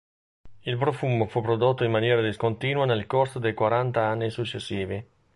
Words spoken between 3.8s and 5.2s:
anni successivi.